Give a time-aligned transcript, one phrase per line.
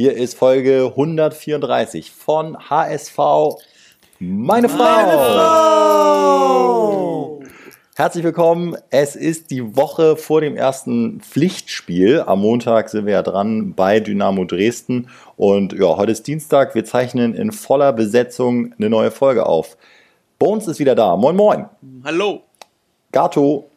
[0.00, 3.18] Hier ist Folge 134 von HSV
[4.20, 4.78] Meine Frau.
[4.78, 5.18] Meine
[6.38, 7.40] Frau.
[7.96, 8.76] Herzlich willkommen.
[8.90, 12.20] Es ist die Woche vor dem ersten Pflichtspiel.
[12.24, 15.08] Am Montag sind wir ja dran bei Dynamo Dresden.
[15.36, 16.76] Und ja, heute ist Dienstag.
[16.76, 19.76] Wir zeichnen in voller Besetzung eine neue Folge auf.
[20.38, 21.16] Bones ist wieder da.
[21.16, 21.66] Moin, moin.
[22.04, 22.42] Hallo.
[23.10, 23.68] Gato.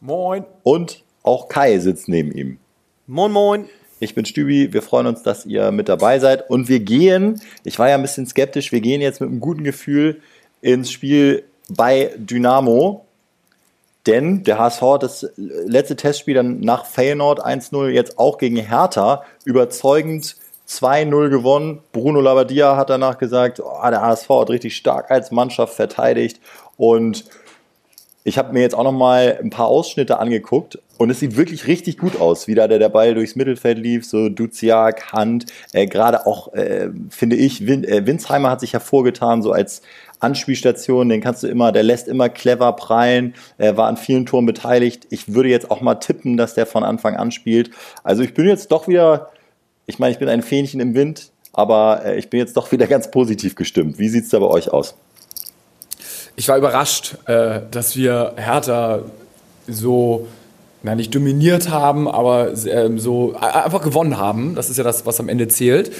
[0.00, 0.46] Moin.
[0.62, 2.56] Und auch Kai sitzt neben ihm.
[3.06, 3.68] Moin, moin.
[3.98, 6.50] Ich bin Stübi, wir freuen uns, dass ihr mit dabei seid.
[6.50, 9.64] Und wir gehen, ich war ja ein bisschen skeptisch, wir gehen jetzt mit einem guten
[9.64, 10.20] Gefühl
[10.60, 13.06] ins Spiel bei Dynamo.
[14.06, 19.24] Denn der HSV hat das letzte Testspiel dann nach Feyenoord 1-0 jetzt auch gegen Hertha
[19.44, 20.36] überzeugend
[20.68, 21.80] 2-0 gewonnen.
[21.92, 26.40] Bruno Labbadia hat danach gesagt, oh, der HSV hat richtig stark als Mannschaft verteidigt.
[26.76, 27.24] Und
[28.26, 31.68] ich habe mir jetzt auch noch mal ein paar Ausschnitte angeguckt und es sieht wirklich
[31.68, 35.86] richtig gut aus, wie da der, der Ball durchs Mittelfeld lief, so Duziak, Hand, äh,
[35.86, 39.82] gerade auch, äh, finde ich, Win, äh, Winsheimer hat sich hervorgetan, so als
[40.18, 44.44] Anspielstation, den kannst du immer, der lässt immer clever prallen, er war an vielen Toren
[44.44, 45.06] beteiligt.
[45.10, 47.70] Ich würde jetzt auch mal tippen, dass der von Anfang an spielt.
[48.02, 49.30] Also ich bin jetzt doch wieder,
[49.86, 52.86] ich meine, ich bin ein Fähnchen im Wind, aber äh, ich bin jetzt doch wieder
[52.88, 54.00] ganz positiv gestimmt.
[54.00, 54.96] Wie sieht's da bei euch aus?
[56.38, 59.00] Ich war überrascht, äh, dass wir Hertha
[59.66, 60.28] so,
[60.82, 64.54] na nicht dominiert haben, aber äh, so einfach gewonnen haben.
[64.54, 65.90] Das ist ja das, was am Ende zählt.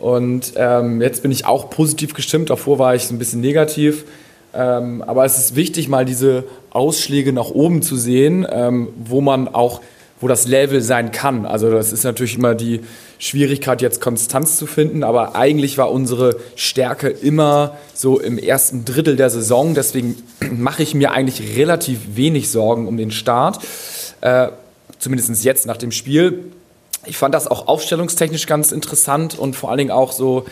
[0.00, 2.48] Und ähm, jetzt bin ich auch positiv gestimmt.
[2.48, 4.06] Davor war ich so ein bisschen negativ.
[4.54, 9.48] Ähm, aber es ist wichtig, mal diese Ausschläge nach oben zu sehen, ähm, wo man
[9.48, 9.82] auch
[10.20, 11.44] wo das Level sein kann.
[11.44, 12.80] Also das ist natürlich immer die
[13.24, 19.16] Schwierigkeit, jetzt Konstanz zu finden, aber eigentlich war unsere Stärke immer so im ersten Drittel
[19.16, 19.72] der Saison.
[19.72, 20.22] Deswegen
[20.52, 23.60] mache ich mir eigentlich relativ wenig Sorgen um den Start,
[24.20, 24.48] äh,
[24.98, 26.52] zumindest jetzt nach dem Spiel.
[27.06, 30.44] Ich fand das auch aufstellungstechnisch ganz interessant und vor allen Dingen auch so,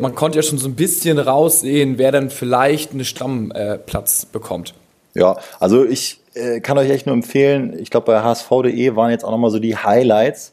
[0.00, 4.74] man konnte ja schon so ein bisschen raussehen, wer dann vielleicht einen Stammplatz bekommt.
[5.14, 9.24] Ja, also ich äh, kann euch echt nur empfehlen, ich glaube bei hsv.de waren jetzt
[9.24, 10.52] auch nochmal so die Highlights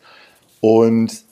[0.62, 1.25] und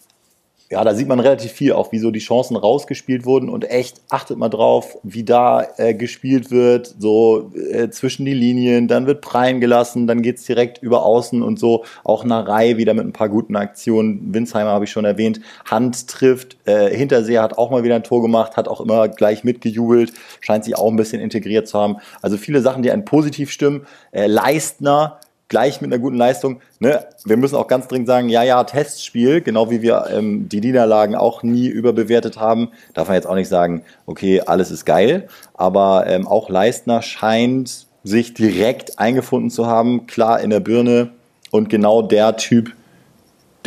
[0.74, 4.02] ja, da sieht man relativ viel, auch wie so die Chancen rausgespielt wurden und echt
[4.10, 9.22] achtet mal drauf, wie da äh, gespielt wird, so äh, zwischen die Linien, dann wird
[9.22, 13.30] Preien gelassen, dann geht's direkt über außen und so, auch Reihe wieder mit ein paar
[13.30, 14.34] guten Aktionen.
[14.34, 18.24] Winsheimer habe ich schon erwähnt, Hand trifft, äh, Hinterseher hat auch mal wieder ein Tor
[18.24, 20.12] gemacht, hat auch immer gleich mitgejubelt,
[20.42, 21.98] scheint sich auch ein bisschen integriert zu haben.
[22.24, 23.86] Also viele Sachen, die einen positiv stimmen.
[24.12, 25.20] Äh, Leistner,
[25.54, 26.62] gleich mit einer guten Leistung.
[26.80, 27.06] Ne?
[27.26, 31.14] Wir müssen auch ganz dringend sagen, ja, ja, Testspiel, genau wie wir ähm, die Niederlagen
[31.14, 36.08] auch nie überbewertet haben, darf man jetzt auch nicht sagen, okay, alles ist geil, aber
[36.08, 41.12] ähm, auch Leistner scheint sich direkt eingefunden zu haben, klar in der Birne
[41.52, 42.72] und genau der Typ,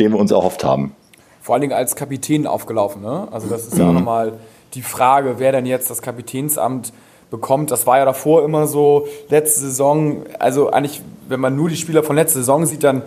[0.01, 0.93] den wir uns erhofft haben.
[1.39, 3.29] Vor allen Dingen als Kapitän aufgelaufen, ne?
[3.31, 3.99] Also das ist ja auch mhm.
[3.99, 4.33] nochmal
[4.73, 6.91] die Frage, wer denn jetzt das Kapitänsamt
[7.29, 7.71] bekommt.
[7.71, 12.03] Das war ja davor immer so, letzte Saison, also eigentlich, wenn man nur die Spieler
[12.03, 13.01] von letzter Saison sieht, dann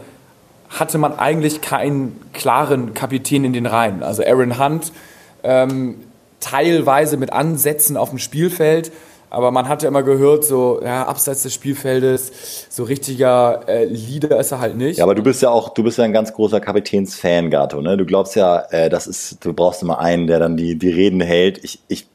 [0.69, 4.03] hatte man eigentlich keinen klaren Kapitän in den Reihen.
[4.03, 4.92] Also Aaron Hunt
[5.42, 5.97] ähm,
[6.38, 8.92] teilweise mit Ansätzen auf dem Spielfeld,
[9.30, 14.38] aber man hat ja immer gehört, so ja, abseits des Spielfeldes, so richtiger äh, Leader
[14.41, 14.98] ist er halt nicht.
[14.98, 17.80] Ja, aber du bist ja auch, du bist ja ein ganz großer Kapitänsfan, Gato.
[17.80, 17.97] Ne?
[17.97, 21.20] Du glaubst ja, äh, das ist, du brauchst immer einen, der dann die, die Reden
[21.20, 21.62] hält.
[21.62, 22.09] Ich, ich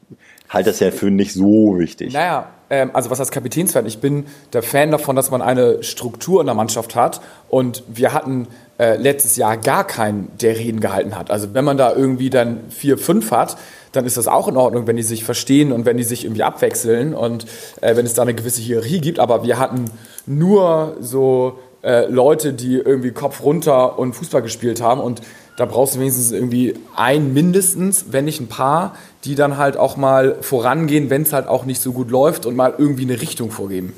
[0.49, 2.13] halte das ja für nicht so wichtig.
[2.13, 6.41] Naja, ähm, also was als Kapitänsfan, ich bin der Fan davon, dass man eine Struktur
[6.41, 8.47] in der Mannschaft hat und wir hatten
[8.77, 11.31] äh, letztes Jahr gar keinen, der Reden gehalten hat.
[11.31, 13.57] Also wenn man da irgendwie dann vier, fünf hat,
[13.91, 16.43] dann ist das auch in Ordnung, wenn die sich verstehen und wenn die sich irgendwie
[16.43, 17.45] abwechseln und
[17.81, 19.19] äh, wenn es da eine gewisse Hierarchie gibt.
[19.19, 19.85] Aber wir hatten
[20.25, 25.21] nur so äh, Leute, die irgendwie Kopf runter und Fußball gespielt haben und
[25.57, 29.97] da brauchst du wenigstens irgendwie ein mindestens, wenn nicht ein paar, die dann halt auch
[29.97, 33.51] mal vorangehen, wenn es halt auch nicht so gut läuft und mal irgendwie eine Richtung
[33.51, 33.93] vorgeben.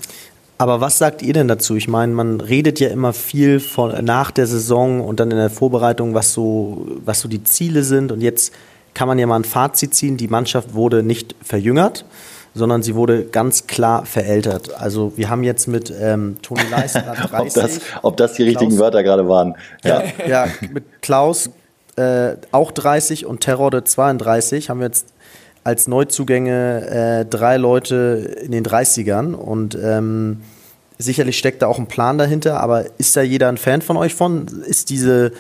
[0.58, 1.76] Aber was sagt ihr denn dazu?
[1.76, 5.52] Ich meine, man redet ja immer viel von, nach der Saison und dann in der
[5.52, 8.12] Vorbereitung, was so, was so die Ziele sind.
[8.12, 8.54] Und jetzt
[8.96, 10.18] kann man ja mal ein Fazit ziehen.
[10.18, 12.06] Die Mannschaft wurde nicht verjüngert,
[12.56, 14.74] sondern sie wurde ganz klar verältert.
[14.82, 17.32] Also wir haben jetzt mit ähm, Toni Leistner 30.
[17.40, 19.56] ob, das, ob das die Klaus, richtigen Wörter gerade waren.
[19.84, 21.52] Ja, ja mit Klaus
[21.98, 25.08] äh, auch 30 und Terrorde 32 haben wir jetzt
[25.64, 30.42] als Neuzugänge äh, drei Leute in den 30ern und ähm,
[30.98, 34.16] sicherlich steckt da auch ein Plan dahinter, aber ist da jeder ein Fan von euch
[34.16, 34.48] von?
[34.66, 35.34] Ist diese,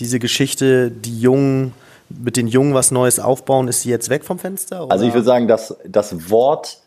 [0.00, 1.74] diese Geschichte, die Jungen
[2.08, 4.84] mit den Jungen was Neues aufbauen, ist sie jetzt weg vom Fenster?
[4.84, 4.92] Oder?
[4.92, 6.78] Also ich würde sagen, dass das Wort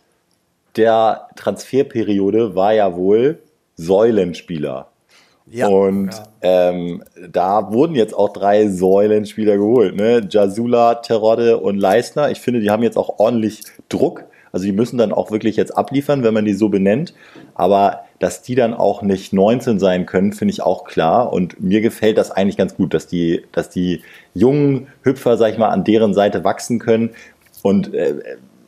[0.75, 3.39] der Transferperiode war ja wohl
[3.75, 4.87] Säulenspieler.
[5.49, 5.67] Ja.
[5.67, 6.69] Und ja.
[6.69, 9.95] Ähm, da wurden jetzt auch drei Säulenspieler geholt.
[9.95, 10.27] Ne?
[10.29, 12.31] Jasula, Terodde und Leisner.
[12.31, 14.25] Ich finde, die haben jetzt auch ordentlich Druck.
[14.51, 17.13] Also die müssen dann auch wirklich jetzt abliefern, wenn man die so benennt.
[17.55, 21.31] Aber dass die dann auch nicht 19 sein können, finde ich auch klar.
[21.31, 24.01] Und mir gefällt das eigentlich ganz gut, dass die, dass die
[24.33, 27.11] jungen Hüpfer, sag ich mal, an deren Seite wachsen können.
[27.61, 28.15] Und äh,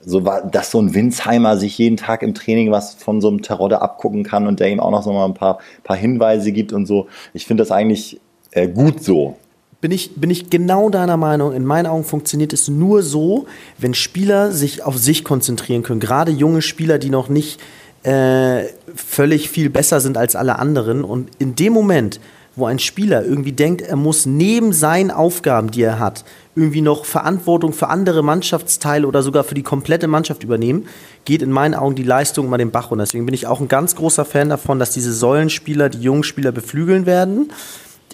[0.05, 3.41] so war, dass so ein Winsheimer sich jeden Tag im Training was von so einem
[3.41, 6.73] Terodde abgucken kann und der ihm auch noch so mal ein paar, paar Hinweise gibt
[6.73, 7.07] und so.
[7.33, 8.19] Ich finde das eigentlich
[8.51, 9.37] äh, gut so.
[9.81, 11.53] Bin ich, bin ich genau deiner Meinung.
[11.53, 13.45] In meinen Augen funktioniert es nur so,
[13.77, 16.01] wenn Spieler sich auf sich konzentrieren können.
[16.01, 17.61] Gerade junge Spieler, die noch nicht
[18.03, 18.63] äh,
[18.93, 21.03] völlig viel besser sind als alle anderen.
[21.03, 22.19] Und in dem Moment,
[22.59, 26.25] wo ein Spieler irgendwie denkt, er muss neben seinen Aufgaben, die er hat,
[26.55, 30.87] irgendwie noch Verantwortung für andere Mannschaftsteile oder sogar für die komplette Mannschaft übernehmen,
[31.25, 33.03] geht in meinen Augen die Leistung mal den Bach runter.
[33.03, 36.51] Deswegen bin ich auch ein ganz großer Fan davon, dass diese Säulenspieler die jungen Spieler
[36.51, 37.51] beflügeln werden.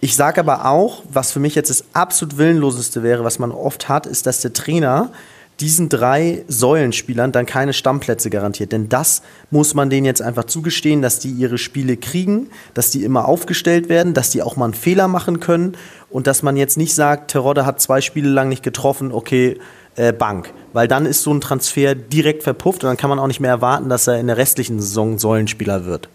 [0.02, 3.90] Ich sage aber auch, was für mich jetzt das absolut Willenloseste wäre, was man oft
[3.90, 5.12] hat, ist, dass der Trainer
[5.60, 8.72] diesen drei Säulenspielern dann keine Stammplätze garantiert.
[8.72, 9.22] Denn das
[9.52, 13.88] muss man denen jetzt einfach zugestehen, dass die ihre Spiele kriegen, dass die immer aufgestellt
[13.88, 15.78] werden, dass die auch mal einen Fehler machen können
[16.10, 19.58] und dass man jetzt nicht sagt, Terodde hat zwei Spiele lang nicht getroffen, okay,
[19.96, 20.52] äh, Bank.
[20.74, 23.52] Weil dann ist so ein Transfer direkt verpufft und dann kann man auch nicht mehr
[23.52, 26.10] erwarten, dass er in der restlichen Saison Säulenspieler wird.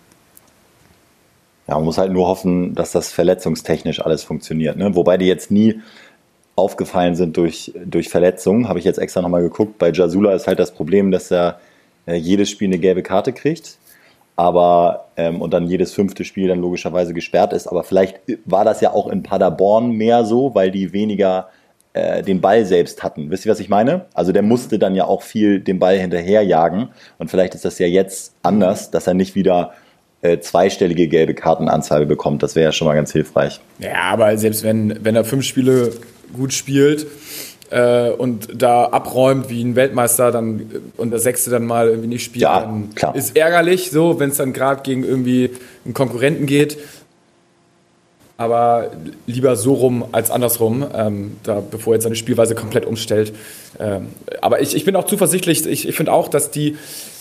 [1.66, 4.76] Ja, man muss halt nur hoffen, dass das verletzungstechnisch alles funktioniert.
[4.76, 4.94] Ne?
[4.96, 5.80] Wobei die jetzt nie
[6.60, 8.68] aufgefallen sind durch, durch Verletzungen.
[8.68, 9.78] Habe ich jetzt extra nochmal geguckt.
[9.78, 11.58] Bei Jasula ist halt das Problem, dass er
[12.06, 13.78] äh, jedes Spiel eine gelbe Karte kriegt.
[14.36, 17.66] Aber ähm, und dann jedes fünfte Spiel dann logischerweise gesperrt ist.
[17.66, 21.48] Aber vielleicht war das ja auch in Paderborn mehr so, weil die weniger
[21.92, 23.30] äh, den Ball selbst hatten.
[23.30, 24.06] Wisst ihr, was ich meine?
[24.14, 26.88] Also der musste dann ja auch viel den Ball hinterherjagen.
[27.18, 29.72] Und vielleicht ist das ja jetzt anders, dass er nicht wieder
[30.22, 32.42] äh, zweistellige gelbe Kartenanzahl bekommt.
[32.42, 33.60] Das wäre ja schon mal ganz hilfreich.
[33.78, 35.92] Ja, aber selbst wenn, wenn er fünf Spiele
[36.32, 37.06] gut spielt
[37.70, 42.24] äh, und da abräumt wie ein Weltmeister dann und der Sechste dann mal irgendwie nicht
[42.24, 43.14] spielt, ja, dann klar.
[43.14, 45.50] ist ärgerlich, so, wenn es dann gerade gegen irgendwie
[45.84, 46.78] einen Konkurrenten geht.
[48.36, 48.90] Aber
[49.26, 53.34] lieber so rum als andersrum, ähm, da, bevor er jetzt seine Spielweise komplett umstellt.
[53.78, 54.06] Ähm,
[54.40, 56.78] aber ich, ich bin auch zuversichtlich, ich, ich finde auch, dass die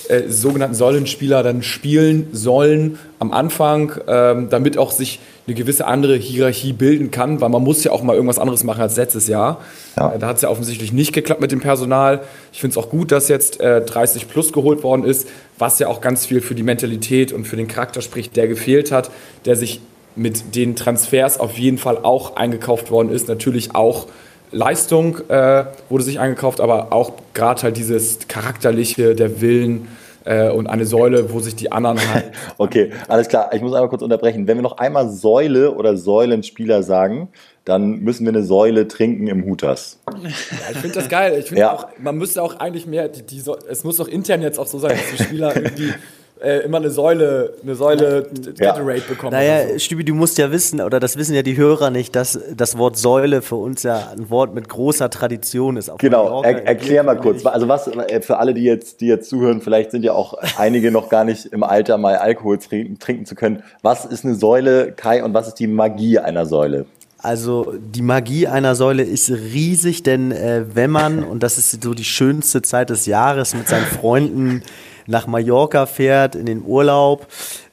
[0.10, 6.16] äh, sogenannten Säulenspieler dann spielen sollen am Anfang, ähm, damit auch sich eine gewisse andere
[6.16, 9.62] Hierarchie bilden kann, weil man muss ja auch mal irgendwas anderes machen als letztes Jahr.
[9.98, 10.14] Ja.
[10.14, 12.22] Äh, da hat es ja offensichtlich nicht geklappt mit dem Personal.
[12.52, 15.28] Ich finde es auch gut, dass jetzt äh, 30 plus geholt worden ist,
[15.58, 18.92] was ja auch ganz viel für die Mentalität und für den Charakter spricht, der gefehlt
[18.92, 19.12] hat,
[19.46, 19.80] der sich
[20.16, 23.28] mit den Transfers auf jeden Fall auch eingekauft worden ist.
[23.28, 24.08] Natürlich auch
[24.51, 29.88] Leistung äh, wurde sich eingekauft, aber auch gerade halt dieses charakterliche, der Willen
[30.25, 32.31] äh, und eine Säule, wo sich die anderen halt.
[32.57, 33.51] okay, alles klar.
[33.54, 34.48] Ich muss einmal kurz unterbrechen.
[34.48, 37.30] Wenn wir noch einmal Säule oder Säulenspieler sagen,
[37.66, 40.00] dann müssen wir eine Säule trinken im Hutas.
[40.12, 40.30] Ja,
[40.72, 41.38] ich finde das geil.
[41.40, 41.74] Ich finde ja.
[41.74, 44.80] auch, man müsste auch eigentlich mehr, die, die, es muss doch intern jetzt auch so
[44.80, 45.94] sein, dass die Spieler irgendwie
[46.42, 49.04] äh, immer eine Säule, eine Säule Gatorade ja.
[49.08, 49.34] bekommen.
[49.34, 49.80] Naja, so.
[49.80, 52.98] Stübi, du musst ja wissen, oder das wissen ja die Hörer nicht, dass das Wort
[52.98, 55.92] Säule für uns ja ein Wort mit großer Tradition ist.
[55.98, 57.46] genau, er, erklär mal kurz.
[57.46, 60.92] Also was äh, für alle, die jetzt, die jetzt zuhören, vielleicht sind ja auch einige
[60.92, 63.64] noch gar nicht im Alter, mal Alkohol trinken, trinken zu können.
[63.82, 66.86] Was ist eine Säule, Kai, und was ist die Magie einer Säule?
[67.22, 71.94] Also die Magie einer Säule ist riesig, denn äh, wenn man, und das ist so
[71.94, 74.64] die schönste Zeit des Jahres, mit seinen Freunden
[75.09, 77.28] nach Mallorca fährt, in den Urlaub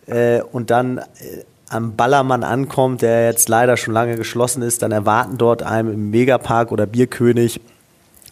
[0.07, 1.03] äh, und dann äh,
[1.69, 6.11] am Ballermann ankommt, der jetzt leider schon lange geschlossen ist, dann erwarten dort einem im
[6.11, 7.61] Megapark oder Bierkönig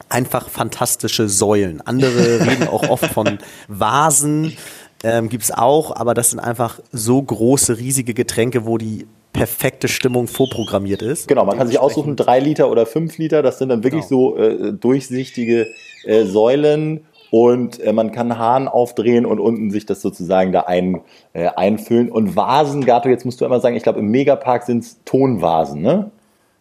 [0.08, 1.80] einfach fantastische Säulen.
[1.84, 4.56] Andere reden auch oft von Vasen,
[5.02, 9.88] ähm, gibt es auch, aber das sind einfach so große, riesige Getränke, wo die perfekte
[9.88, 11.26] Stimmung vorprogrammiert ist.
[11.26, 14.37] Genau, man kann sich aussuchen, drei Liter oder fünf Liter, das sind dann wirklich genau.
[14.37, 15.66] so äh, durchsichtige
[16.04, 17.04] äh, Säulen
[17.35, 21.00] und äh, man kann Hahn aufdrehen und unten sich das sozusagen da ein,
[21.33, 22.09] äh, einfüllen.
[22.09, 25.83] Und Vasen, Gato, jetzt musst du einmal sagen, ich glaube im Megapark sind es Tonvasen,
[25.83, 26.12] ne?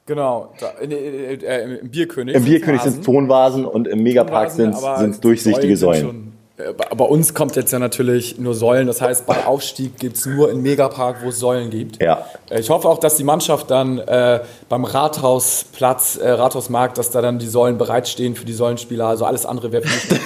[0.08, 2.34] Genau, da, äh, im Bierkönig.
[2.34, 6.33] Im Bierkönig sind es Tonvasen und im Megapark sind es durchsichtige Säulen.
[6.56, 8.86] Äh, bei uns kommt jetzt ja natürlich nur Säulen.
[8.86, 12.02] Das heißt, bei Aufstieg gibt es nur in Megapark, wo es Säulen gibt.
[12.02, 12.28] Ja.
[12.52, 17.24] Äh, ich hoffe auch, dass die Mannschaft dann äh, beim Rathausplatz, äh, Rathausmarkt, dass da
[17.24, 19.08] dann die Säulen bereitstehen für die Säulenspieler.
[19.08, 20.22] Also alles andere wäre für mich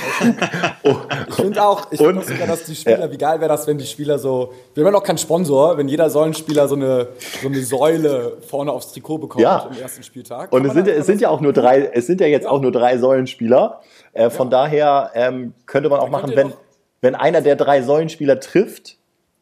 [0.84, 0.96] oh.
[1.30, 3.12] Ich finde auch, ich find auch sogar, dass die Spieler, ja.
[3.12, 5.88] wie geil wäre das, wenn die Spieler so, wir haben ja noch keinen Sponsor, wenn
[5.88, 7.08] jeder Säulenspieler so eine,
[7.42, 9.70] so eine Säule vorne aufs Trikot bekommt ja.
[9.72, 10.52] im ersten Spieltag.
[10.52, 12.74] Und es sind, es sind ja auch nur drei, es sind ja jetzt auch nur
[12.74, 13.80] drei Säulenspieler.
[14.14, 14.52] Äh, von ja.
[14.52, 16.54] daher ähm, könnte man auch machen, wenn,
[17.02, 18.98] wenn einer der drei Säulenspieler trifft,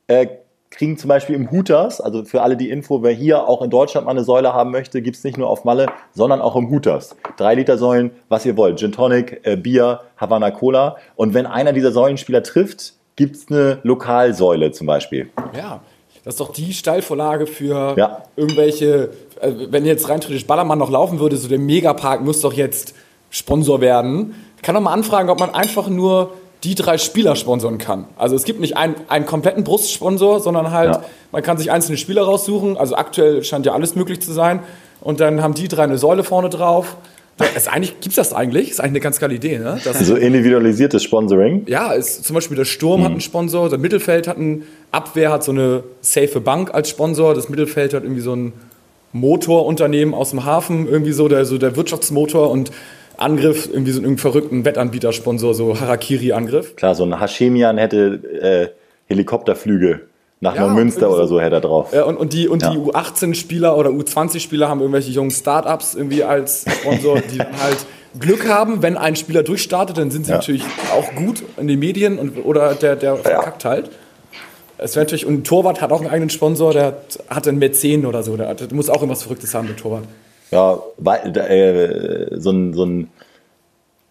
[0.07, 0.27] äh,
[0.71, 4.05] kriegen zum Beispiel im Hooters, also für alle die Info, wer hier auch in Deutschland
[4.05, 7.15] mal eine Säule haben möchte, gibt es nicht nur auf Malle, sondern auch im Hooters.
[7.37, 8.79] Drei Liter Säulen, was ihr wollt.
[8.79, 10.97] Gin Tonic, äh, Bier, Havana Cola.
[11.15, 15.29] Und wenn einer dieser Säulenspieler trifft, gibt es eine Lokalsäule zum Beispiel.
[15.57, 15.79] Ja,
[16.25, 18.23] das ist doch die Steilvorlage für Ja.
[18.35, 22.51] irgendwelche, äh, wenn jetzt rein theoretisch Ballermann noch laufen würde, so der Megapark muss doch
[22.53, 22.95] jetzt
[23.29, 24.35] Sponsor werden.
[24.65, 26.31] Ich kann doch mal anfragen, ob man einfach nur
[26.63, 28.05] die drei Spieler sponsoren kann.
[28.17, 31.03] Also es gibt nicht einen, einen kompletten Brustsponsor, sondern halt, Ja.
[31.31, 32.75] man kann sich einzelne Spieler raussuchen.
[32.75, 34.61] Also aktuell scheint ja alles möglich zu sein.
[35.01, 36.97] Und dann haben die drei eine Säule vorne drauf.
[37.37, 38.71] Das ist eigentlich, gibt's das eigentlich?
[38.71, 39.79] Ist eigentlich eine ganz geile Idee, ne?
[39.83, 41.67] Das, So individualisiertes Sponsoring.
[41.67, 45.43] ja, ist, zum Beispiel der Sturm hat einen Sponsor, der Mittelfeld hat einen, Abwehr hat
[45.43, 48.53] so eine safe Bank als Sponsor, das Mittelfeld hat irgendwie so ein
[49.13, 52.71] Motorunternehmen aus dem Hafen, irgendwie so der, so der Wirtschaftsmotor und
[53.17, 56.75] Angriff, irgendwie so einen verrückten Wettanbieter-Sponsor, so Harakiri-Angriff.
[56.75, 60.01] Klar, so ein Hashemian hätte äh, Helikopterflüge
[60.41, 61.39] nach Ja, Neumünster irgendwie oder so.
[61.41, 61.93] hätte er drauf.
[61.93, 62.71] Ja, und, und die, und Ja.
[62.71, 67.77] die U18-Spieler oder U20-Spieler haben irgendwelche jungen Startups irgendwie als Sponsor, die dann halt
[68.19, 70.37] Glück haben, wenn ein Spieler durchstartet, dann sind sie Ja.
[70.37, 73.89] natürlich auch gut in den Medien und, oder der, der verkackt halt.
[74.77, 76.97] Es wäre natürlich, und ein Torwart hat auch einen eigenen Sponsor, der
[77.29, 80.03] hat, einen Mäzen oder so, der, der muss auch irgendwas Verrücktes haben, der Torwart.
[80.51, 83.09] Ja, weil, da, äh, so ein, so ein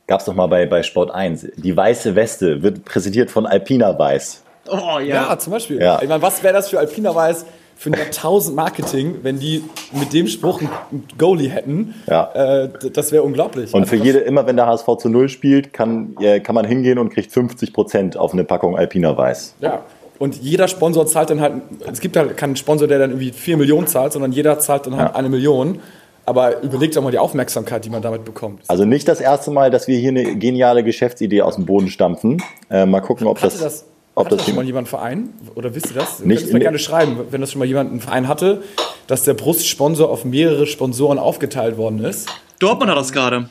[0.07, 1.47] gab es doch mal bei, bei Sport 1.
[1.57, 4.43] Die weiße Weste wird präsentiert von Alpina Weiß.
[4.69, 5.39] Oh Ja, ja.
[5.39, 5.81] zum Beispiel.
[5.81, 6.01] Ja.
[6.03, 10.13] Ich meine, was wäre das für Alpina Weiß für ein Jahrtausend Marketing, wenn die mit
[10.13, 11.95] dem Spruch einen Goalie hätten?
[12.07, 12.31] Ja.
[12.65, 13.73] Äh, das wäre unglaublich.
[13.75, 16.65] Und Also für jede, immer wenn der HSV zu Null spielt, kann, äh, kann man
[16.67, 19.55] hingehen und kriegt 50% auf eine Packung Alpina Weiß.
[19.61, 19.83] Ja.
[20.19, 21.55] Und jeder Sponsor zahlt dann halt,
[21.91, 24.97] es gibt halt keinen Sponsor, der dann irgendwie 4 Millionen zahlt, sondern jeder zahlt dann
[24.97, 25.15] halt Ja.
[25.17, 25.81] eine Million.
[26.27, 28.63] Aber überlegt doch mal die Aufmerksamkeit, die man damit bekommt.
[28.69, 32.43] Also nicht das erste Mal, dass wir hier eine geniale Geschäftsidee aus dem Boden stampfen.
[32.71, 35.29] Äh, mal gucken, ob Hatte das, das, ob das, das schon mal jemand einen Verein?
[35.55, 36.21] Oder wisst ihr das?
[36.21, 38.63] Ihr Nicht könnt es gerne schreiben, wenn das schon mal jemand einen Verein hatte,
[39.07, 42.29] dass der Brustsponsor auf mehrere Sponsoren aufgeteilt worden ist.
[42.59, 43.49] Dortmund hat das gerade.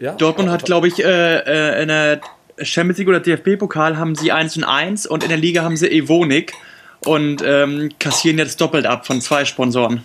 [0.00, 0.12] Ja?
[0.12, 2.20] Dortmund hat, glaube ich, äh, äh, in der
[2.60, 5.90] Champions League oder DFB-Pokal haben sie 1 und 1 und in der Liga haben sie
[5.90, 6.54] Evonik
[7.04, 10.02] und ähm, kassieren jetzt doppelt ab von zwei Sponsoren.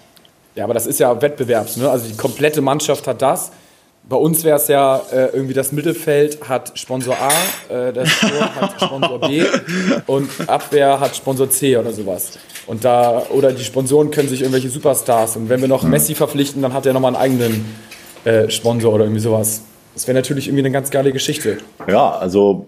[0.56, 1.78] Ja, aber das ist ja Wettbewerbs.
[1.78, 1.90] Ne?
[1.90, 3.52] Also die komplette Mannschaft hat das.
[4.04, 7.30] Bei uns wäre es ja äh, irgendwie das Mittelfeld hat Sponsor A,
[7.74, 9.46] äh, der Sturm hat Sponsor B
[10.08, 12.40] und Abwehr hat Sponsor C oder sowas.
[12.66, 16.62] Und da, oder die Sponsoren können sich irgendwelche Superstars und wenn wir noch Messi verpflichten,
[16.62, 17.66] dann hat er nochmal einen eigenen
[18.26, 19.62] äh, Sponsor oder irgendwie sowas.
[19.94, 21.60] Das wäre natürlich irgendwie eine ganz geile Geschichte.
[21.88, 22.66] ja, also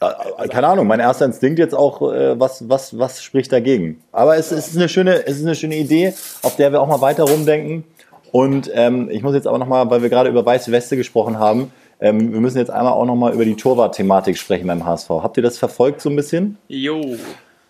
[0.00, 4.02] keine Ahnung, mein erster Instinkt jetzt auch, äh, was, was, was spricht dagegen?
[4.12, 6.86] Aber es, es, ist eine schöne, es ist eine schöne Idee, auf der wir auch
[6.86, 7.84] mal weiter rumdenken.
[8.30, 11.72] Und ähm, ich muss jetzt aber nochmal, weil wir gerade über weiße Weste gesprochen haben,
[12.00, 15.08] ähm, wir müssen jetzt einmal auch nochmal über die Torwart-Thematik sprechen beim HSV.
[15.10, 16.58] Habt ihr das verfolgt so ein bisschen?
[16.68, 17.16] Jo.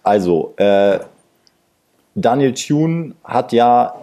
[0.02, 0.98] Also, äh,
[2.14, 3.94] Daniel Thune hat ja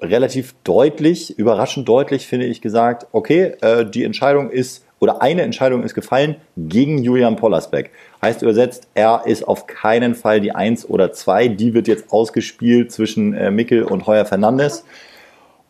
[0.00, 5.82] relativ deutlich, überraschend deutlich, finde ich, gesagt, okay, äh, die Entscheidung ist, oder eine Entscheidung
[5.82, 7.90] ist gefallen gegen Julian Pollersbeck.
[8.22, 11.48] Heißt übersetzt, er ist auf keinen Fall die Eins oder Zwei.
[11.48, 14.84] Die wird jetzt ausgespielt zwischen äh, Mickel und Heuer Fernandes.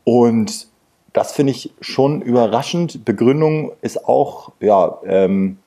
[0.04, 0.68] Und
[1.12, 3.04] das finde ich schon überraschend.
[3.04, 5.59] Begründung ist auch, ja, ähm,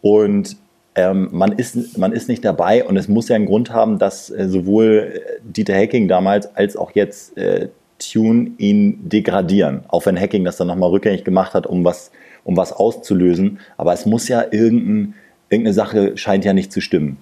[0.01, 0.55] Und
[0.95, 4.29] ähm, man, ist, man ist nicht dabei und es muss ja einen Grund haben, dass
[4.29, 7.69] äh, sowohl äh, Dieter Hecking damals als auch jetzt äh,
[7.99, 9.83] Tune ihn degradieren.
[9.87, 12.11] Auch wenn Hacking das dann nochmal rückgängig gemacht hat, um was,
[12.43, 13.59] um was auszulösen.
[13.77, 15.15] Aber es muss ja irgendein,
[15.49, 17.17] irgendeine Sache scheint ja nicht zu stimmen.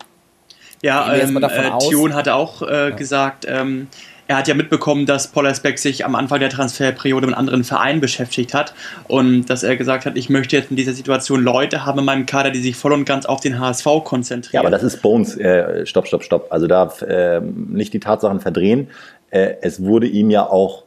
[0.81, 2.89] Ja, ähm, äh, Thion hatte auch äh, ja.
[2.89, 3.87] gesagt, ähm,
[4.31, 8.53] er hat ja mitbekommen, dass Pollersbeck sich am Anfang der Transferperiode mit anderen Vereinen beschäftigt
[8.53, 8.73] hat
[9.09, 12.25] und dass er gesagt hat, ich möchte jetzt in dieser Situation Leute haben in meinem
[12.25, 14.53] Kader, die sich voll und ganz auf den HSV konzentrieren.
[14.53, 15.35] Ja, aber das ist Bones.
[15.35, 16.47] Äh, stopp, stopp, stopp.
[16.50, 18.88] Also da äh, nicht die Tatsachen verdrehen.
[19.31, 20.85] Äh, es wurde ihm ja auch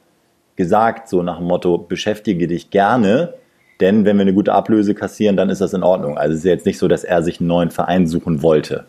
[0.57, 3.35] gesagt, so nach dem Motto, beschäftige dich gerne,
[3.81, 6.17] denn wenn wir eine gute Ablöse kassieren, dann ist das in Ordnung.
[6.17, 8.87] Also es ist jetzt nicht so, dass er sich einen neuen Verein suchen wollte.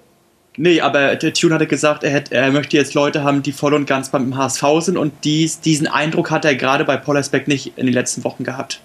[0.57, 3.74] Nee, aber der Tune hatte gesagt, er, hätte, er möchte jetzt Leute haben, die voll
[3.74, 7.74] und ganz beim HSV sind und dies, diesen Eindruck hat er gerade bei Pollersbeck nicht
[7.77, 8.79] in den letzten Wochen gehabt.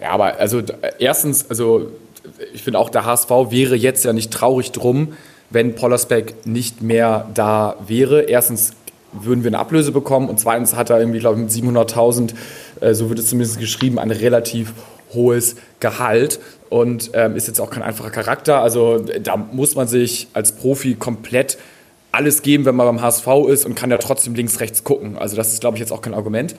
[0.00, 0.62] Ja, aber also
[0.98, 1.90] erstens, also
[2.54, 5.14] ich finde auch der HSV wäre jetzt ja nicht traurig drum,
[5.50, 8.22] wenn Pollersbeck nicht mehr da wäre.
[8.22, 8.72] Erstens
[9.12, 12.34] würden wir eine Ablöse bekommen und zweitens hat er irgendwie, glaube ich, mit 700.000,
[12.80, 14.72] äh, so wird es zumindest geschrieben, ein relativ
[15.12, 16.38] hohes Gehalt
[16.70, 18.62] und ähm, ist jetzt auch kein einfacher Charakter.
[18.62, 21.58] Also da muss man sich als Profi komplett
[22.12, 25.18] alles geben, wenn man beim HSV ist und kann ja trotzdem links, rechts gucken.
[25.18, 26.54] Also das ist, glaube ich, jetzt auch kein Argument.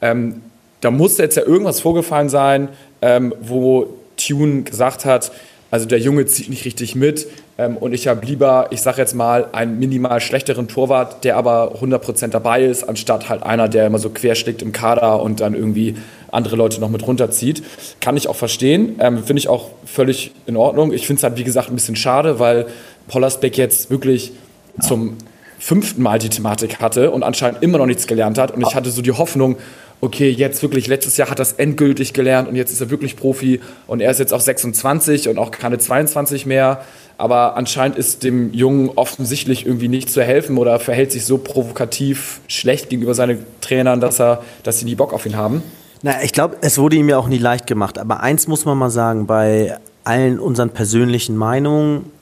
[0.00, 0.40] Ähm,
[0.80, 2.68] da muss jetzt ja irgendwas vorgefallen sein,
[3.02, 5.32] ähm, wo Tune gesagt hat,
[5.70, 9.48] also der Junge zieht nicht richtig mit und ich habe lieber, ich sage jetzt mal,
[9.52, 14.10] einen minimal schlechteren Torwart, der aber 100% dabei ist, anstatt halt einer, der immer so
[14.10, 15.94] querschlägt im Kader und dann irgendwie
[16.30, 17.62] andere Leute noch mit runterzieht.
[18.00, 20.92] Kann ich auch verstehen, ähm, finde ich auch völlig in Ordnung.
[20.92, 22.66] Ich finde es halt, wie gesagt, ein bisschen schade, weil
[23.08, 24.32] Pollersbeck jetzt wirklich
[24.80, 25.16] zum
[25.58, 28.50] fünften Mal die Thematik hatte und anscheinend immer noch nichts gelernt hat.
[28.50, 29.56] Und ich hatte so die Hoffnung,
[30.00, 33.16] okay, jetzt wirklich, letztes Jahr hat er es endgültig gelernt und jetzt ist er wirklich
[33.16, 36.82] Profi und er ist jetzt auch 26 und auch keine 22 mehr.
[37.18, 42.40] Aber anscheinend ist dem Jungen offensichtlich irgendwie nicht zu helfen oder verhält sich so provokativ
[42.46, 45.62] schlecht gegenüber seinen Trainern, dass, er, dass sie nie Bock auf ihn haben.
[46.02, 47.98] Na, ich glaube, es wurde ihm ja auch nie leicht gemacht.
[47.98, 52.12] Aber eins muss man mal sagen, bei allen unseren persönlichen Meinungen,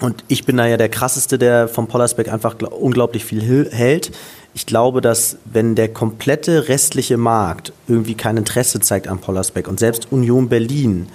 [0.00, 4.10] und ich bin da ja der krasseste, der vom Pollersbeck einfach unglaublich viel hält.
[4.54, 9.78] Ich glaube, dass wenn der komplette restliche Markt irgendwie kein Interesse zeigt an Pollersbeck und
[9.78, 11.08] selbst Union Berlin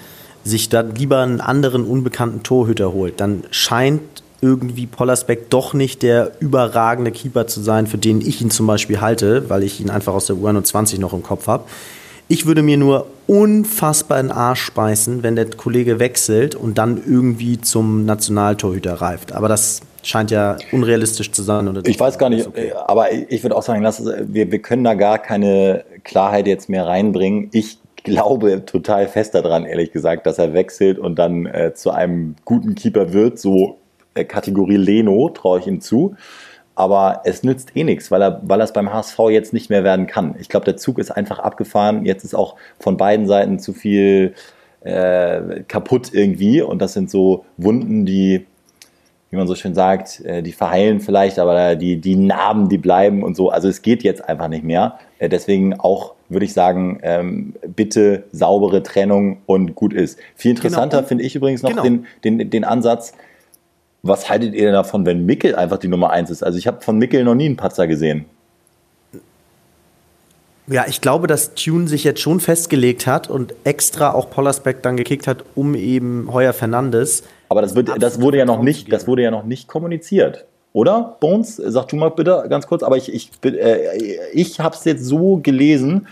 [0.43, 4.01] sich dann lieber einen anderen unbekannten Torhüter holt, dann scheint
[4.41, 9.01] irgendwie Pollersbeck doch nicht der überragende Keeper zu sein, für den ich ihn zum Beispiel
[9.01, 11.65] halte, weil ich ihn einfach aus der U21 noch im Kopf habe.
[12.27, 17.01] Ich würde mir nur unfassbar in den Arsch speisen, wenn der Kollege wechselt und dann
[17.05, 19.31] irgendwie zum Nationaltorhüter reift.
[19.31, 21.81] Aber das scheint ja unrealistisch zu sein.
[21.85, 22.73] ich weiß gar nicht, okay.
[22.73, 26.85] aber ich würde auch sagen, lass, wir, wir können da gar keine Klarheit jetzt mehr
[26.85, 27.49] reinbringen.
[27.51, 32.35] Ich glaube total fest daran, ehrlich gesagt, dass er wechselt und dann äh, zu einem
[32.45, 33.37] guten Keeper wird.
[33.39, 33.77] So
[34.13, 36.15] äh, Kategorie Leno traue ich ihm zu.
[36.75, 39.83] Aber es nützt eh nichts, weil er, weil er es beim HSV jetzt nicht mehr
[39.83, 40.35] werden kann.
[40.39, 42.05] Ich glaube, der Zug ist einfach abgefahren.
[42.05, 44.35] Jetzt ist auch von beiden Seiten zu viel
[44.81, 46.61] äh, kaputt irgendwie.
[46.61, 48.45] Und das sind so Wunden, die,
[49.37, 53.23] wie man so schön sagt, äh, die verheilen vielleicht, aber die, die Narben, die bleiben
[53.23, 53.49] und so.
[53.49, 54.97] Also es geht jetzt einfach nicht mehr.
[55.19, 60.19] Äh, deswegen auch würde ich sagen, ähm, bitte saubere Trennung und gut ist.
[60.35, 61.07] Viel interessanter genau.
[61.07, 61.83] finde ich übrigens noch genau.
[61.83, 63.13] den, den, den Ansatz,
[64.03, 66.43] was haltet ihr denn davon, wenn Mickel einfach die Nummer 1 ist?
[66.43, 68.25] Also ich habe von Mickel noch nie einen Patzer gesehen.
[70.69, 74.97] Ja, ich glaube, dass Tune sich jetzt schon festgelegt hat und extra auch Pollersbeck dann
[74.97, 77.23] gekickt hat, um eben Heuer Fernandes.
[77.47, 80.45] Aber das, wird, das wurde ja noch nicht, das wurde ja noch nicht kommuniziert.
[80.73, 81.55] Oder, Bones?
[81.55, 82.83] Sag du mal bitte ganz kurz.
[82.83, 83.97] Aber ich, ich, äh,
[84.33, 86.07] ich habe es jetzt so gelesen,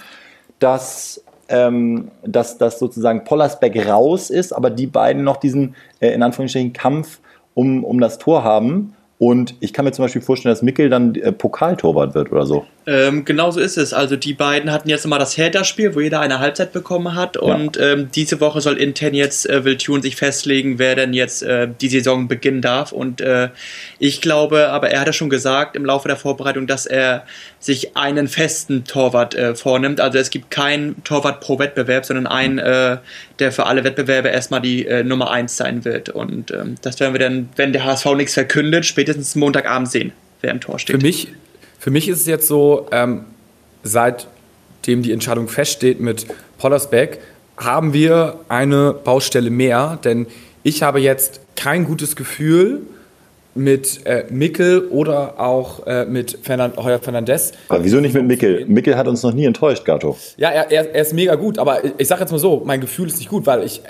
[0.59, 6.23] dass, ähm, dass, dass sozusagen Pollersbeck raus ist, aber die beiden noch diesen, äh, in
[6.23, 7.19] Anführungsstrichen, Kampf
[7.53, 8.94] um, um das Tor haben.
[9.17, 12.65] Und ich kann mir zum Beispiel vorstellen, dass Mickel dann äh, Pokaltorwart wird oder so.
[12.87, 13.93] Ähm, genau so ist es.
[13.93, 17.37] Also die beiden hatten jetzt mal das Hertha-Spiel, wo jeder eine Halbzeit bekommen hat.
[17.37, 17.93] Und ja.
[17.93, 21.87] ähm, diese Woche soll intern jetzt äh, Wiltun sich festlegen, wer denn jetzt äh, die
[21.87, 22.91] Saison beginnen darf.
[22.91, 23.49] Und äh,
[23.99, 27.23] ich glaube, aber er hat ja schon gesagt im Laufe der Vorbereitung, dass er
[27.59, 29.99] sich einen festen Torwart äh, vornimmt.
[29.99, 32.97] Also es gibt keinen Torwart pro Wettbewerb, sondern einen, äh,
[33.39, 36.09] der für alle Wettbewerbe erstmal die äh, Nummer 1 sein wird.
[36.09, 40.51] Und ähm, das werden wir dann, wenn der HSV nichts verkündet, spätestens Montagabend sehen, wer
[40.51, 40.97] im Tor steht.
[40.97, 41.29] Für mich
[41.85, 43.25] für mich ist es jetzt so, ähm,
[43.83, 46.25] seitdem die Entscheidung feststeht mit
[46.57, 47.19] Pollersbeck,
[47.57, 50.25] haben wir eine Baustelle mehr, denn
[50.63, 52.81] ich habe jetzt kein gutes Gefühl
[53.53, 57.53] mit äh, Mickel oder auch äh, mit Fernand Heuer Fernandez.
[57.69, 58.65] Aber wieso nicht mit Mickel?
[58.65, 60.17] Mickel hat uns noch nie enttäuscht, Gato.
[60.37, 63.07] Ja, er, er, er ist mega gut, aber ich sage jetzt mal so, mein Gefühl
[63.07, 63.81] ist nicht gut, weil ich,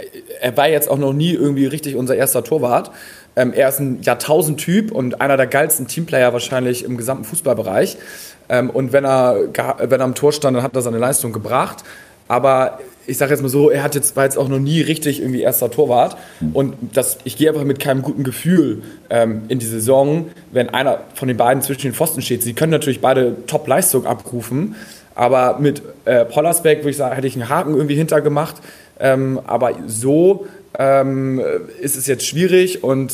[0.41, 2.91] er war jetzt auch noch nie irgendwie richtig unser erster Torwart.
[3.35, 7.97] Ähm, er ist ein Jahrtausend-Typ und einer der geilsten Teamplayer wahrscheinlich im gesamten Fußballbereich.
[8.49, 9.37] Ähm, und wenn er,
[9.79, 11.83] wenn er am Tor stand, dann hat er seine Leistung gebracht.
[12.27, 15.21] Aber ich sage jetzt mal so, er hat jetzt, war jetzt auch noch nie richtig
[15.21, 16.17] irgendwie erster Torwart.
[16.53, 21.01] Und das, ich gehe einfach mit keinem guten Gefühl ähm, in die Saison, wenn einer
[21.13, 22.41] von den beiden zwischen den Pfosten steht.
[22.41, 24.75] Sie können natürlich beide Top-Leistung abrufen,
[25.15, 28.57] aber mit äh, Pollersbeck, würde ich sagen, hätte ich einen Haken irgendwie hintergemacht.
[28.99, 30.45] Ähm, aber so
[30.77, 31.41] ähm,
[31.81, 33.13] ist es jetzt schwierig und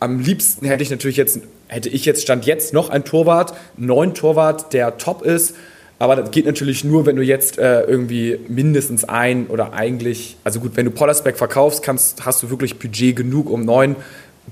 [0.00, 3.86] am liebsten hätte ich natürlich jetzt, hätte ich jetzt Stand jetzt noch einen Torwart, einen
[3.86, 5.54] neuen Torwart, der top ist
[6.02, 10.58] aber das geht natürlich nur, wenn du jetzt äh, irgendwie mindestens ein oder eigentlich, also
[10.58, 13.94] gut, wenn du Pollersbeck verkaufst, kannst, hast du wirklich Budget genug, um neun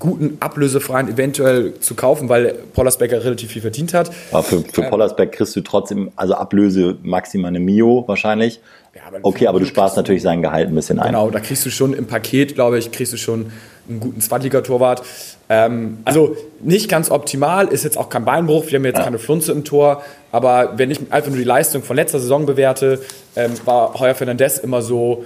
[0.00, 4.10] guten ablösefreien eventuell zu kaufen, weil Pollersbeck ja relativ viel verdient hat.
[4.32, 8.60] Aber für, für ähm, Pollersbeck kriegst du trotzdem, also Ablöse maximal eine Mio wahrscheinlich.
[8.94, 11.08] Ja, aber okay, aber du sparst natürlich sein Gehalt ein bisschen ein.
[11.08, 13.52] Genau, da kriegst du schon im Paket, glaube ich, kriegst du schon
[13.88, 15.02] einen guten Zweitligatorwart.
[15.48, 19.04] Ähm, also nicht ganz optimal, ist jetzt auch kein Beinbruch, wir haben jetzt ja.
[19.04, 23.00] keine Flunze im Tor, aber wenn ich einfach nur die Leistung von letzter Saison bewerte,
[23.36, 25.24] ähm, war Heuer Fernandez immer so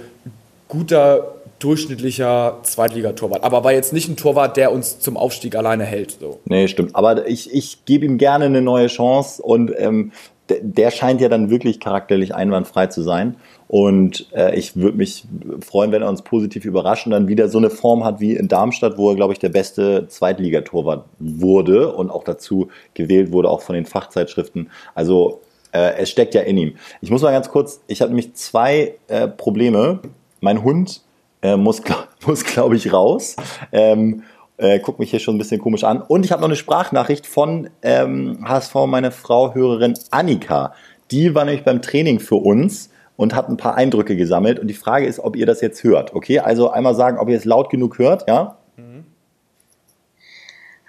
[0.67, 1.34] guter,
[1.65, 3.43] durchschnittlicher Zweitligatorwart.
[3.43, 6.17] Aber war jetzt nicht ein Torwart, der uns zum Aufstieg alleine hält.
[6.19, 6.39] So.
[6.45, 6.95] Nee, stimmt.
[6.95, 10.11] Aber ich, ich gebe ihm gerne eine neue Chance und ähm,
[10.47, 13.35] der scheint ja dann wirklich charakterlich einwandfrei zu sein.
[13.67, 15.25] Und äh, ich würde mich
[15.61, 18.47] freuen, wenn er uns positiv überrascht und dann wieder so eine Form hat wie in
[18.47, 23.61] Darmstadt, wo er, glaube ich, der beste Zweitligatorwart wurde und auch dazu gewählt wurde, auch
[23.61, 24.69] von den Fachzeitschriften.
[24.93, 26.75] Also äh, es steckt ja in ihm.
[27.01, 30.01] Ich muss mal ganz kurz, ich habe nämlich zwei äh, Probleme.
[30.41, 31.01] Mein Hund
[31.45, 31.81] äh, muss,
[32.25, 33.35] muss glaube ich, raus.
[33.71, 34.23] Ähm,
[34.57, 36.01] äh, guckt mich hier schon ein bisschen komisch an.
[36.01, 40.73] Und ich habe noch eine Sprachnachricht von ähm, HSV, meine Frau, Hörerin Annika.
[41.11, 44.59] Die war nämlich beim Training für uns und hat ein paar Eindrücke gesammelt.
[44.59, 46.15] Und die Frage ist, ob ihr das jetzt hört.
[46.15, 48.57] Okay, also einmal sagen, ob ihr es laut genug hört, ja?
[48.77, 49.05] Mhm.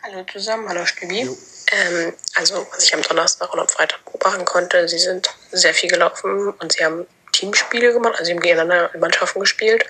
[0.02, 1.22] Hallo zusammen, hallo Stübi.
[1.22, 5.90] Ähm, also, was ich am Donnerstag und am Freitag beobachten konnte, sie sind sehr viel
[5.90, 9.84] gelaufen und sie haben Teamspiele gemacht, also sie haben gegeneinander in Mannschaften gespielt.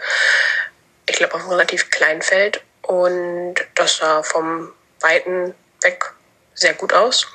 [1.09, 2.63] Ich glaube, auf einem relativ kleinen Feld.
[2.83, 6.13] Und das sah vom Weiten weg
[6.55, 7.27] sehr gut aus.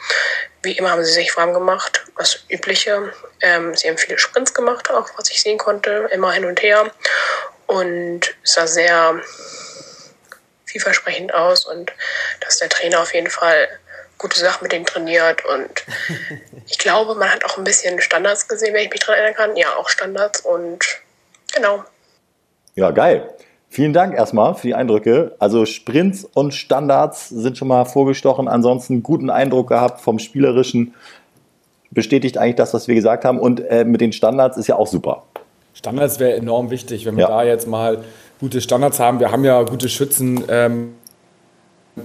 [0.64, 3.14] Wie immer haben sie sich warm gemacht, das Übliche.
[3.42, 6.92] Ähm, sie haben viele Sprints gemacht, auch was ich sehen konnte, immer hin und her.
[7.68, 9.22] Und es sah sehr
[10.66, 11.92] vielversprechend aus und
[12.40, 13.68] dass der Trainer auf jeden Fall
[14.22, 15.44] gute Sachen mit denen trainiert.
[15.46, 15.86] Und
[16.68, 19.56] ich glaube, man hat auch ein bisschen Standards gesehen, wenn ich mich daran erinnern kann.
[19.58, 20.86] Ja, auch Standards und
[21.54, 21.84] genau.
[22.76, 23.30] Ja, geil.
[23.70, 25.36] Vielen Dank erstmal für die Eindrücke.
[25.40, 28.48] Also Sprints und Standards sind schon mal vorgestochen.
[28.48, 30.94] Ansonsten guten Eindruck gehabt vom Spielerischen.
[31.90, 33.40] Bestätigt eigentlich das, was wir gesagt haben.
[33.40, 35.24] Und äh, mit den Standards ist ja auch super.
[35.74, 37.28] Standards wäre enorm wichtig, wenn wir ja.
[37.30, 38.04] da jetzt mal
[38.42, 39.20] gute Standards haben.
[39.20, 40.96] Wir haben ja gute Schützen ähm,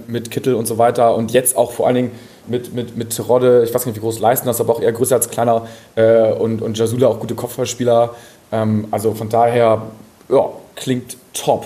[0.07, 1.15] mit Kittel und so weiter.
[1.15, 2.11] Und jetzt auch vor allen Dingen
[2.47, 5.15] mit, mit, mit Rodde, ich weiß nicht, wie groß leisten das, aber auch eher größer
[5.15, 5.67] als kleiner.
[5.95, 8.15] Äh, und, und Jasula auch gute Kopfballspieler.
[8.51, 9.83] Ähm, also von daher,
[10.29, 11.65] ja, klingt top.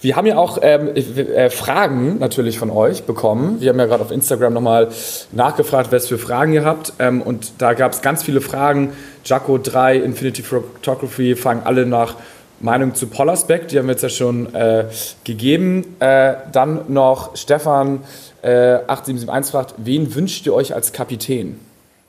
[0.00, 3.60] Wir haben ja auch ähm, äh, Fragen natürlich von euch bekommen.
[3.60, 4.90] Wir haben ja gerade auf Instagram nochmal
[5.32, 6.92] nachgefragt, was für Fragen ihr habt.
[7.00, 8.92] Ähm, und da gab es ganz viele Fragen.
[9.24, 12.14] Jaco 3, Infinity Photography fangen alle nach
[12.60, 13.68] Meinung zu Pollersbeck.
[13.68, 14.86] Die haben wir jetzt ja schon äh,
[15.24, 15.96] gegeben.
[16.00, 18.00] Äh, dann noch Stefan
[18.42, 21.58] äh, 8771 fragt, wen wünscht ihr euch als Kapitän?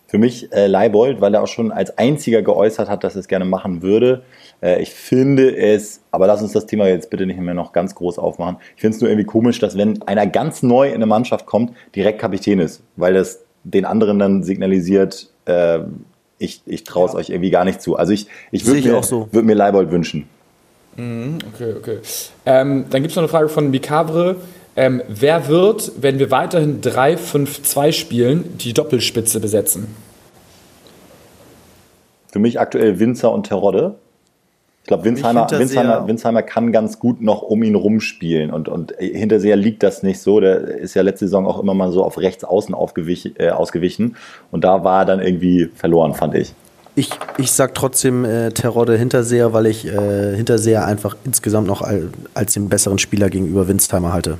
[0.08, 3.28] Für mich äh, Leibold, weil er auch schon als einziger geäußert hat, dass er es
[3.28, 4.24] gerne machen würde.
[4.62, 7.94] Äh, ich finde es, aber lass uns das Thema jetzt bitte nicht mehr noch ganz
[7.94, 8.58] groß aufmachen.
[8.76, 11.74] Ich finde es nur irgendwie komisch, dass wenn einer ganz neu in eine Mannschaft kommt,
[11.96, 15.80] direkt Kapitän ist, weil das den anderen dann signalisiert, äh,
[16.40, 17.20] ich, ich traue es ja.
[17.20, 17.96] euch irgendwie gar nicht zu.
[17.96, 19.28] Also ich, ich würde mir, so.
[19.32, 20.28] würd mir Leibold wünschen.
[21.00, 21.98] Mhm, okay, okay.
[22.46, 24.36] Ähm, dann gibt es noch eine Frage von Mikavre.
[24.76, 29.88] Ähm, wer wird, wenn wir weiterhin 3-5-2 spielen, die Doppelspitze besetzen?
[32.32, 33.96] Für mich aktuell Winzer und Terodde
[34.90, 39.84] glaube, Winsheimer, Winsheimer, Winsheimer kann ganz gut noch um ihn rumspielen und, und Hinterseher liegt
[39.84, 40.40] das nicht so.
[40.40, 44.16] Der ist ja letzte Saison auch immer mal so auf rechts außen äh, ausgewichen
[44.52, 46.54] und da war er dann irgendwie verloren, fand ich.
[46.96, 51.82] Ich, ich sag trotzdem äh, Terodde Hinterseher, weil ich äh, Hinterseher einfach insgesamt noch
[52.34, 54.38] als, den besseren Spieler gegenüber Winsheimer halte.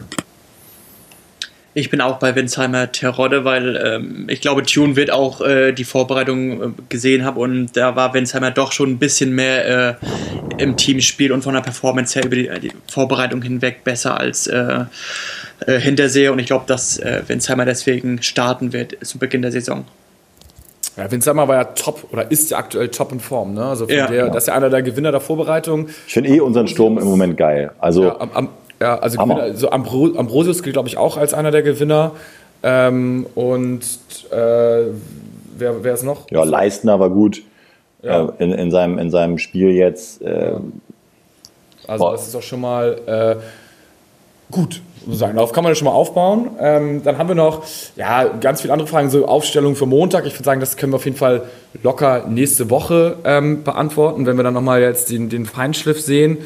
[1.76, 5.84] Ich bin auch bei Winsheimer Terodde, weil ähm, ich glaube, Tune wird auch äh, die
[5.84, 10.06] Vorbereitung äh, gesehen haben und da war Winsheimer doch schon ein bisschen mehr äh,
[10.58, 14.86] im Teamspiel und von der Performance her über die, die Vorbereitung hinweg besser als äh,
[15.66, 19.86] äh, Hinterseher und ich glaube, dass äh, Winsheimer deswegen starten wird zu Beginn der Saison.
[21.00, 23.54] Ja, Winsheimer war ja top oder ist ja aktuell top in Form.
[23.54, 23.66] Ne?
[23.66, 25.88] Also ja, der, das ist ja einer der Gewinner der Vorbereitung.
[26.08, 27.72] Ich finde eh unseren Sturm im Moment geil.
[27.80, 28.50] Also ja, am, am,
[28.82, 32.12] ja, also Gewinner, so Ambro Ambrosius gilt, glaube ich, auch als einer der Gewinner.
[32.64, 33.82] Ähm, und
[34.30, 36.30] äh, wer, wer ist noch?
[36.32, 37.42] Ja, Leistner war gut.
[38.02, 38.26] Ja.
[38.26, 40.22] äh, in, in, seinem, in seinem Spiel jetzt.
[40.22, 40.56] Äh,
[41.88, 42.12] Also Boah.
[42.12, 43.36] das ist doch schon mal äh,
[44.52, 44.82] gut.
[45.06, 45.36] Sozusagen.
[45.36, 46.52] Darauf kann man schon mal aufbauen.
[46.60, 47.64] Ähm, dann haben wir noch
[47.96, 50.26] ja, ganz viele andere Fragen, so Aufstellung für Montag.
[50.26, 51.44] Ich würde sagen, das können wir auf jeden Fall
[51.84, 56.40] locker nächste Woche ähm, beantworten, wenn wir dann nochmal jetzt den, den Feinschliff sehen.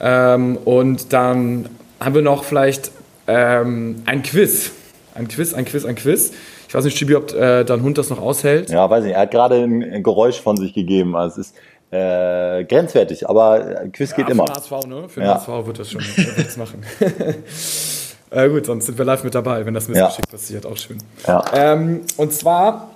[0.00, 1.68] Ähm, und dann
[2.00, 2.90] haben wir noch vielleicht
[3.26, 4.72] ähm, ein Quiz.
[5.14, 6.32] Ein Quiz, ein Quiz, ein Quiz.
[6.68, 8.70] Ich weiß nicht, Stibi, ob äh, dein Hund das noch aushält.
[8.70, 11.14] ja, weiß nicht, er hat gerade ein Geräusch von sich gegeben.
[11.14, 11.56] Also es ist
[11.94, 13.60] äh, grenzwertig, aber
[13.92, 14.46] Quiz geht Ja, immer.
[14.46, 15.08] Für den HSV, ne?
[15.08, 15.34] Für Ja.
[15.36, 16.02] HSV wird das schon
[16.36, 16.82] das machen.
[18.30, 20.66] äh, gut, sonst sind wir live mit dabei, wenn das missgeschickt passiert.
[20.66, 20.98] Auch schön.
[21.26, 21.44] Ja.
[21.54, 22.90] Ähm, und zwar,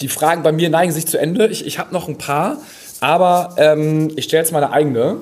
[0.00, 1.48] die Fragen bei mir neigen sich zu Ende.
[1.48, 2.56] Ich, ich habe noch ein paar,
[3.00, 5.16] aber ähm, ich stelle jetzt meine eigene.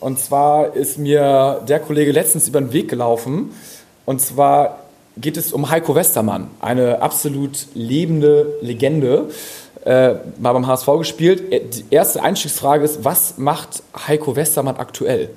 [0.00, 3.52] Und zwar ist mir der Kollege letztens über den Weg gelaufen.
[4.04, 4.80] Und zwar
[5.16, 9.28] geht es um Heiko Westermann, eine absolut lebende Legende.
[9.84, 11.52] Äh, mal beim HSV gespielt.
[11.52, 15.30] Äh, Die erste Einstiegsfrage ist, was macht Heiko Westermann aktuell?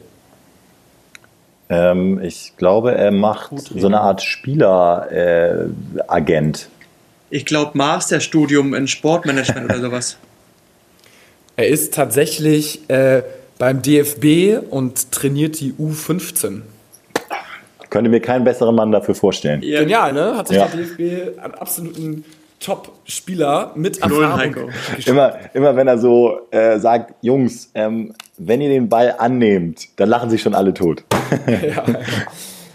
[1.69, 6.60] Ähm, ich glaube, er macht so eine Art Spieleragent.
[6.60, 7.36] Äh.
[7.36, 10.17] Ich glaube, Masterstudium in Sportmanagement oder sowas.
[11.56, 13.21] Er ist tatsächlich äh,
[13.60, 16.62] beim DFB und trainiert die U15.
[17.91, 19.62] Könnte mir keinen besseren Mann dafür vorstellen.
[19.62, 19.82] Ja.
[19.82, 20.36] Genial, ne?
[20.36, 20.65] Hat sich Ja.
[20.65, 22.25] der DFB einen absoluten
[22.63, 24.71] Top-Spieler mit Erfahrung.
[25.06, 30.10] Immer, immer wenn er so äh, sagt, Jungs, ähm, wenn ihr den Ball annehmt, dann
[30.10, 31.04] lachen sich schon alle tot.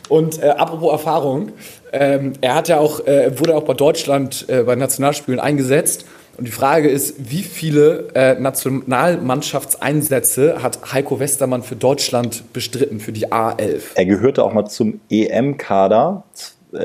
[0.08, 1.52] Und äh, apropos Erfahrung,
[1.92, 6.06] ähm, er hat ja auch, äh, wurde auch bei Deutschland äh, bei Nationalspielen eingesetzt.
[6.38, 13.12] Und die Frage ist, wie viele äh, Nationalmannschaftseinsätze hat Heiko Westermann für Deutschland bestritten, für
[13.12, 13.80] die A11?
[13.96, 16.22] Er gehörte auch mal zum EM-Kader,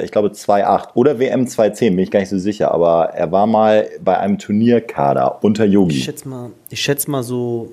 [0.01, 3.47] ich glaube 2.8 oder WM 2.10, bin ich gar nicht so sicher, aber er war
[3.47, 5.99] mal bei einem Turnierkader unter Ich Yogi.
[6.01, 7.71] schätze mal, ich schätze mal so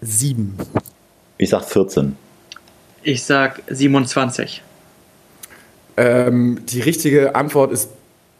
[0.00, 0.56] sieben.
[1.38, 2.16] Ich sag 14.
[3.02, 4.62] Ich sag 27.
[5.96, 7.90] Ähm, die richtige Antwort ist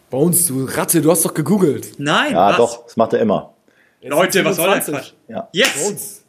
[0.09, 1.93] Bones, du Ratte, du hast doch gegoogelt.
[1.99, 2.57] Nein, Ja, was?
[2.57, 3.53] doch, das macht er immer.
[4.01, 4.93] Leute, was soll der 27.
[4.93, 5.13] Quatsch?
[5.27, 5.49] Ja.
[5.51, 5.83] Yes!
[5.83, 6.21] Bones,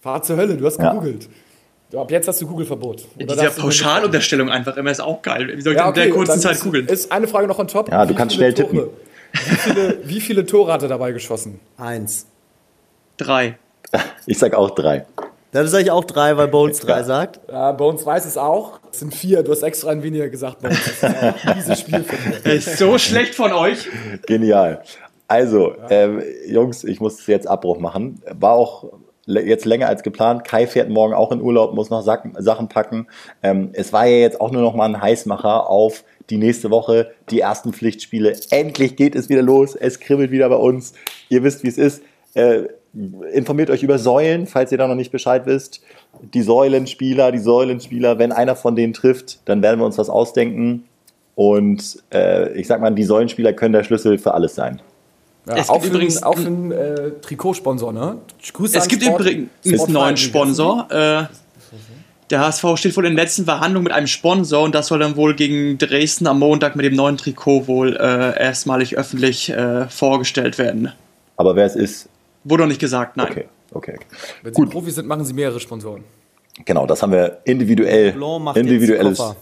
[0.00, 0.90] fahr zur Hölle, du hast Ja.
[0.92, 1.28] gegoogelt.
[1.94, 3.04] Ab jetzt hast du Google-Verbot.
[3.16, 5.50] Diese Pauschalunterstellung einfach immer ist auch geil.
[5.54, 6.86] Wie soll ich Ja, in der okay, kurzen dann Zeit ist, googeln?
[6.86, 7.90] ist eine Frage noch on top.
[7.90, 8.78] Ja, du Wie kannst schnell tippen.
[8.78, 8.90] Tore-
[9.32, 11.60] Wie viele, wie viele Tore hat er dabei geschossen?
[11.76, 12.26] Eins.
[13.16, 13.58] Drei.
[14.26, 15.04] Ich sag auch drei.
[15.50, 17.40] Da sage ich auch drei, weil Bones drei sagt.
[17.50, 18.80] Ja, Bones weiß es auch.
[18.90, 19.42] Es sind vier.
[19.42, 20.78] Du hast extra ein weniger gesagt, Bones.
[21.00, 22.54] Das ist auch dieses Spiel für mich.
[22.66, 23.88] Ist so schlecht von euch.
[24.26, 24.82] Genial.
[25.28, 28.22] Also, ähm, Jungs, ich muss jetzt Abbruch machen.
[28.32, 28.92] War auch
[29.26, 30.44] jetzt länger als geplant.
[30.44, 33.06] Kai fährt morgen auch in Urlaub, muss noch Sachen packen.
[33.42, 37.12] Ähm, es war ja jetzt auch nur noch mal ein Heißmacher auf die nächste Woche,
[37.30, 38.36] die ersten Pflichtspiele.
[38.50, 39.74] Endlich geht es wieder los.
[39.74, 40.94] Es kribbelt wieder bei uns.
[41.28, 42.02] Ihr wisst, wie es ist.
[42.34, 42.64] Äh,
[43.32, 45.82] informiert euch über Säulen, falls ihr da noch nicht Bescheid wisst.
[46.34, 50.84] Die Säulenspieler, die Säulenspieler, wenn einer von denen trifft, dann werden wir uns was ausdenken.
[51.34, 54.82] Und äh, ich sag mal, die Säulenspieler können der Schlüssel für alles sein.
[55.46, 58.18] Ja, Es auch gibt für, übrigens- auch für einen äh, Trikotsponsor, ne?
[58.52, 59.50] Grüße Es an gibt Sport- übrigens
[59.82, 60.16] einen neuen.
[60.16, 60.86] Sponsor.
[60.90, 61.24] Äh,
[62.30, 65.34] der HSV steht vor den letzten Verhandlungen mit einem Sponsor und das soll dann wohl
[65.34, 70.92] gegen Dresden am Montag mit dem neuen Trikot wohl äh, erstmalig öffentlich äh, vorgestellt werden.
[71.36, 72.08] Aber wer es ist,
[72.44, 73.28] Wurde noch nicht gesagt, nein.
[73.30, 73.94] okay, okay.
[73.96, 74.06] okay.
[74.42, 74.70] Wenn Sie Gut.
[74.70, 76.04] Profis sind, machen Sie mehrere Sponsoren.
[76.64, 79.36] Genau, das haben wir individuell, Blanc macht jetzt individuelles Koffer.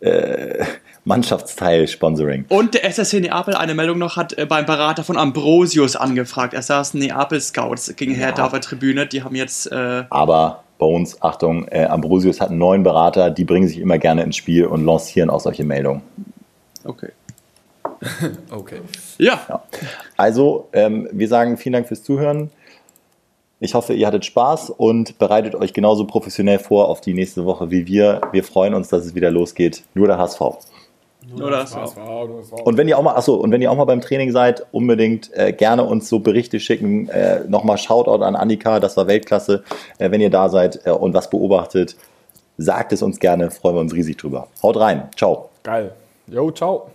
[0.00, 0.64] äh,
[1.06, 2.46] Mannschaftsteil-Sponsoring.
[2.48, 6.52] Und der SSC Neapel, eine Meldung noch, hat äh, beim Berater von Ambrosius angefragt.
[6.52, 9.06] Er saßen Neapel-Scouts gegen Hertha auf der Tribüne.
[9.06, 13.68] Die haben jetzt äh, Aber Bones, Achtung, äh, Ambrosius hat einen neuen Berater, die bringen
[13.68, 16.02] sich immer gerne ins Spiel und lancieren auch solche Meldungen.
[16.84, 17.10] Okay.
[18.50, 18.80] Okay.
[19.16, 19.62] Ja, Ja.
[20.16, 22.50] Also, ähm, wir sagen vielen Dank fürs Zuhören.
[23.58, 27.70] Ich hoffe, ihr hattet Spaß und bereitet euch genauso professionell vor auf die nächste Woche
[27.70, 28.20] wie wir.
[28.32, 29.82] Wir freuen uns, dass es wieder losgeht.
[29.94, 30.40] Nur der HSV.
[31.34, 32.56] Oder so.
[32.64, 35.30] Und wenn ihr auch mal, achso, und wenn ihr auch mal beim Training seid, unbedingt
[35.34, 37.08] äh, gerne uns so Berichte schicken.
[37.08, 39.64] Äh, Nochmal Shoutout an Annika, das war Weltklasse.
[39.98, 41.96] Äh, wenn ihr da seid äh, und was beobachtet,
[42.58, 44.48] sagt es uns gerne, freuen wir uns riesig drüber.
[44.62, 45.50] Haut rein, ciao.
[45.62, 45.92] Geil.
[46.28, 46.90] Jo, ciao.